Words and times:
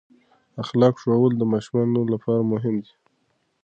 اخلاق 0.63 0.95
ښوول 1.01 1.33
د 1.37 1.43
ماشومانو 1.51 2.01
لپاره 2.13 2.49
مهم 2.51 2.75
دي. 2.83 2.93